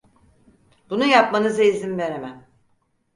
Bunu 0.89 1.05
yapmanıza 1.05 1.63
izin 1.63 1.97
veremem. 1.97 2.47